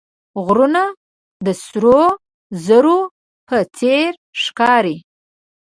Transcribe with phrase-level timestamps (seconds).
[0.45, 0.83] غرونه
[1.45, 2.01] د سرو
[2.65, 2.99] زرو
[3.47, 4.09] په څېر
[4.41, 4.97] ښکاري